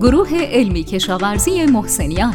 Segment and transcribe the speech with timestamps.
[0.00, 2.34] گروه علمی کشاورزی محسنیان.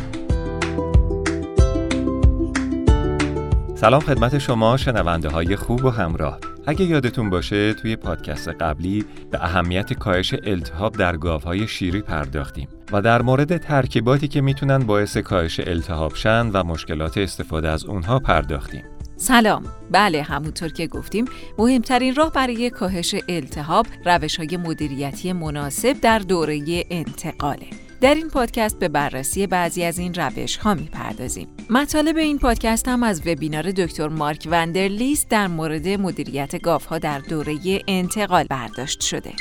[3.76, 6.40] سلام خدمت شما شنونده های خوب و همراه.
[6.68, 13.02] اگه یادتون باشه توی پادکست قبلی به اهمیت کاهش التهاب در گاوهای شیری پرداختیم و
[13.02, 18.84] در مورد ترکیباتی که می‌تونن باعث کاهش التهاب شن و مشکلات استفاده از اونها پرداختیم.
[19.24, 21.26] سلام بله همونطور که گفتیم
[21.58, 27.66] مهمترین راه برای کاهش التهاب روش های مدیریتی مناسب در دوره انتقاله
[28.02, 31.48] در این پادکست به بررسی بعضی از این روش ها می پردازیم.
[31.70, 37.20] مطالب این پادکست هم از وبینار دکتر مارک وندرلیست در مورد مدیریت گاف ها در
[37.20, 39.32] دوره انتقال برداشت شده.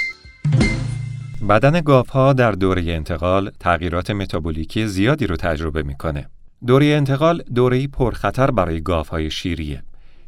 [1.48, 6.28] بدن گاف ها در دوره انتقال تغییرات متابولیکی زیادی رو تجربه می‌کنه.
[6.66, 9.82] دوره انتقال دوره‌ای پرخطر برای گاف های شیریه.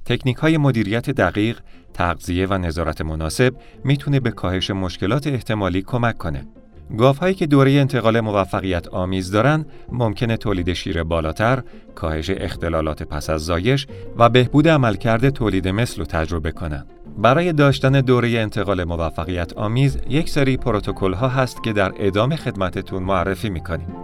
[0.05, 1.59] تکنیک های مدیریت دقیق،
[1.95, 6.47] تغذیه و نظارت مناسب می‌تونه به کاهش مشکلات احتمالی کمک کنه.
[6.99, 11.63] گاف هایی که دوره انتقال موفقیت آمیز دارن ممکنه تولید شیر بالاتر،
[11.95, 13.87] کاهش اختلالات پس از زایش
[14.17, 16.87] و بهبود عملکرد تولید مثل رو تجربه کنند.
[17.19, 23.03] برای داشتن دوره انتقال موفقیت آمیز یک سری پروتکل ها هست که در ادامه خدمتتون
[23.03, 24.04] معرفی می‌کنیم.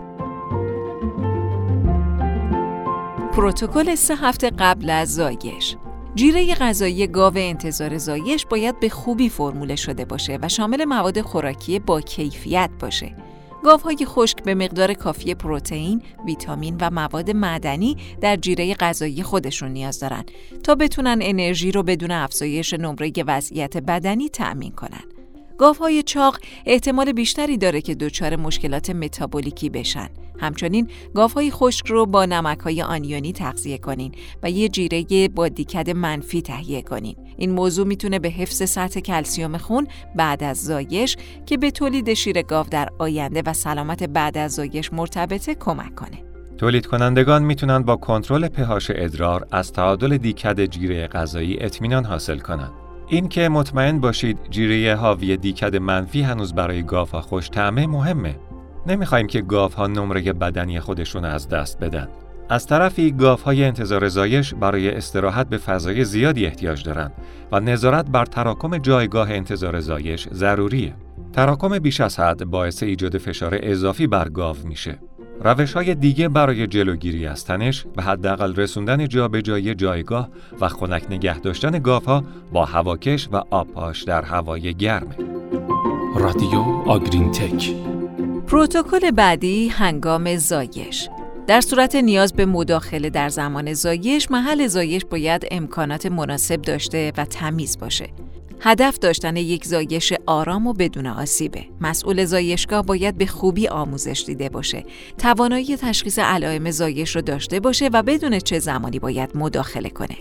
[3.33, 5.77] پروتکل سه هفته قبل از زایش
[6.15, 11.79] جیره غذایی گاو انتظار زایش باید به خوبی فرموله شده باشه و شامل مواد خوراکی
[11.79, 13.17] با کیفیت باشه.
[13.65, 20.01] گاوهای خشک به مقدار کافی پروتئین، ویتامین و مواد معدنی در جیره غذایی خودشون نیاز
[20.01, 20.25] دارن
[20.65, 25.20] تا بتونن انرژی رو بدون افزایش نمره وضعیت بدنی تأمین کنن.
[25.61, 30.09] گاوهای چاق احتمال بیشتری داره که دچار مشکلات متابولیکی بشن.
[30.39, 36.43] همچنین گاوهای خشک رو با نمکهای آنیونی تغذیه کنین و یه جیره با دیکد منفی
[36.43, 37.17] تهیه کنین.
[37.37, 41.17] این موضوع می‌تونه به حفظ سطح کلسیوم خون بعد از زایش
[41.47, 46.23] که به تولید شیر گاو در آینده و سلامت بعد از زایش مرتبطه کمک کنه.
[46.59, 52.90] تولید کنندگان می‌تونن با کنترل پهاش ادرار از تعادل دیکد جیره غذایی اطمینان حاصل کنند.
[53.13, 58.37] این که مطمئن باشید جیره حاوی دیکد منفی هنوز برای گاوها خوش طعمه مهمه.
[58.87, 62.09] نمی‌خوایم که گاوها نمره بدنی خودشون از دست بدن.
[62.49, 67.13] از طرفی گاوهای انتظار زایش برای استراحت به فضای زیادی احتیاج دارند
[67.53, 70.95] و نظارت بر تراکم جایگاه انتظار زایش ضروریه.
[71.33, 74.99] تراکم بیش از حد باعث ایجاد فشار اضافی بر گاو میشه.
[75.45, 80.29] روش های دیگه برای جلوگیری از تنش و حداقل رسوندن جابجایی جایگاه
[80.61, 85.15] و خنک نگه داشتن گاوها با هواکش و آبپاش در هوای گرمه.
[86.17, 87.75] رادیو آگرین تک.
[88.47, 91.09] پروتکل بعدی هنگام زایش.
[91.47, 97.25] در صورت نیاز به مداخله در زمان زایش محل زایش باید امکانات مناسب داشته و
[97.25, 98.09] تمیز باشه.
[98.63, 101.65] هدف داشتن یک زایش آرام و بدون آسیبه.
[101.81, 104.85] مسئول زایشگاه باید به خوبی آموزش دیده باشه.
[105.19, 110.17] توانایی تشخیص علائم زایش رو داشته باشه و بدون چه زمانی باید مداخله کنه.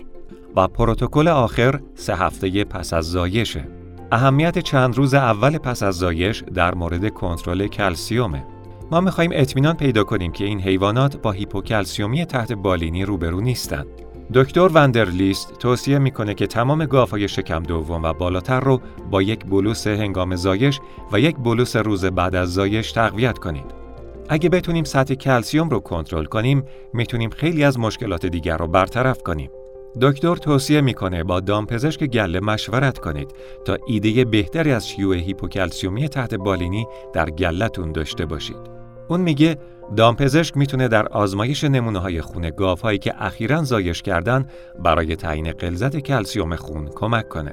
[0.56, 3.68] و پروتکل آخر سه هفته پس از زایشه.
[4.12, 8.44] اهمیت چند روز اول پس از زایش در مورد کنترل کلسیومه.
[8.90, 13.86] ما می‌خواهیم اطمینان پیدا کنیم که این حیوانات با هیپوکلسیومی تحت بالینی روبرو نیستند.
[14.34, 18.80] دکتر وندرلیست توصیه می‌کنه که تمام گاوهای شکم دوم و بالاتر رو
[19.10, 20.80] با یک بلوس هنگام زایش
[21.12, 23.64] و یک بلوس روز بعد از زایش تقویت کنید.
[24.28, 29.50] اگه بتونیم سطح کلسیوم رو کنترل کنیم، می‌تونیم خیلی از مشکلات دیگر رو برطرف کنیم.
[30.00, 36.34] دکتر توصیه می‌کنه با دامپزشک گله مشورت کنید تا ایده بهتری از شیوع هیپوکلسیومی تحت
[36.34, 38.79] بالینی در گلتون داشته باشید.
[39.10, 39.56] اون میگه
[39.96, 44.46] دامپزشک می‌تونه در آزمایش نمونه های خون گاو هایی که اخیرا زایش کردن
[44.84, 47.52] برای تعیین غلظت کلسیوم خون کمک کنه.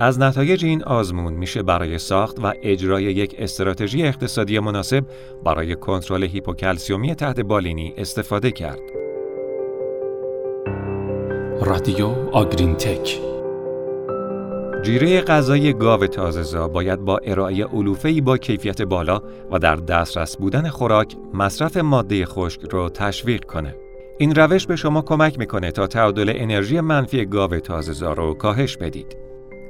[0.00, 5.04] از نتایج این آزمون میشه برای ساخت و اجرای یک استراتژی اقتصادی مناسب
[5.44, 8.80] برای کنترل هیپوکلسیومی تحت بالینی استفاده کرد.
[11.60, 13.27] رادیو آگرین تک
[14.82, 19.22] جیره غذایی گاو تازه‌زا باید با ارائه علوفه‌ای با کیفیت بالا
[19.52, 23.76] و در دسترس بودن خوراک مصرف ماده خشک رو تشویق کنه.
[24.18, 29.16] این روش به شما کمک می‌کنه تا تعادل انرژی منفی گاو تازه‌زا رو کاهش بدید.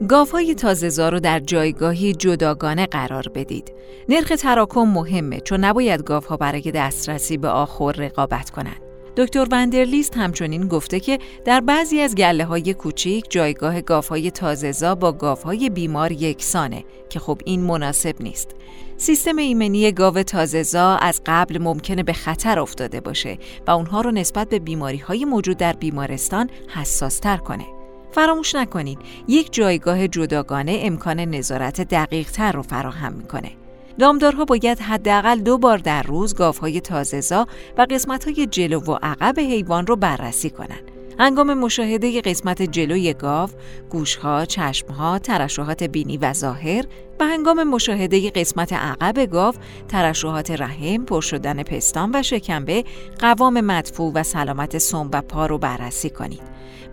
[0.08, 3.72] گاوهای تازه‌زا رو در جایگاهی جداگانه قرار بدید.
[4.08, 8.87] نرخ تراکم مهمه چون نباید گاوها برای دسترسی به آخر رقابت کنند.
[9.18, 14.94] دکتر وندرلیست همچنین گفته که در بعضی از گله های کوچیک جایگاه گاف های تازهزا
[14.94, 18.50] با گاف های بیمار یکسانه که خب این مناسب نیست.
[18.96, 24.48] سیستم ایمنی گاو تازهزا از قبل ممکنه به خطر افتاده باشه و اونها رو نسبت
[24.48, 27.64] به بیماری های موجود در بیمارستان حساس تر کنه.
[28.12, 28.98] فراموش نکنید
[29.28, 33.50] یک جایگاه جداگانه امکان نظارت دقیق تر رو فراهم می‌کنه.
[33.98, 37.46] دامدارها باید حداقل دو بار در روز گاوهای تازهزا
[37.78, 40.90] و قسمتهای جلو و عقب حیوان رو بررسی کنند.
[41.18, 43.50] هنگام مشاهده قسمت جلوی گاو،
[43.90, 46.84] گوشها، چشمها، ترشحات بینی و ظاهر
[47.20, 49.54] و هنگام مشاهده قسمت عقب گاو،
[49.88, 52.84] ترشحات رحم، پر شدن پستان و شکمبه،
[53.18, 56.42] قوام مدفوع و سلامت سم و پا رو بررسی کنید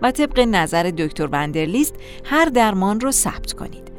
[0.02, 1.94] و طبق نظر دکتر وندرلیست
[2.24, 3.95] هر درمان رو ثبت کنید.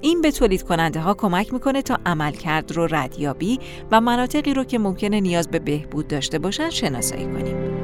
[0.00, 3.58] این به تولید کننده ها کمک می‌کنه تا عملکرد رو ردیابی
[3.90, 7.78] و مناطقی رو که ممکنه نیاز به بهبود داشته باشن شناسایی کنیم.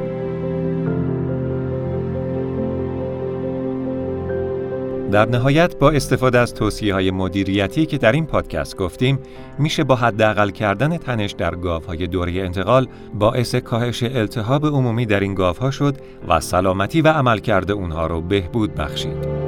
[5.15, 9.19] در نهایت با استفاده از توصیه های مدیریتی که در این پادکست گفتیم
[9.59, 15.35] میشه با حداقل کردن تنش در گاوهای دوره انتقال باعث کاهش التهاب عمومی در این
[15.35, 15.97] گاوها شد
[16.29, 19.44] و سلامتی و عملکرد اونها رو بهبود بخشید.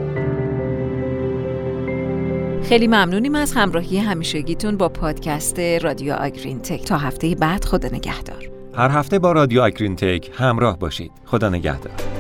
[2.68, 8.50] خیلی ممنونیم از همراهی همیشگیتون با پادکست رادیو آگرین تک تا هفته بعد خدا نگهدار.
[8.74, 11.12] هر هفته با رادیو آگرین تک همراه باشید.
[11.24, 12.15] خدا نگهدار.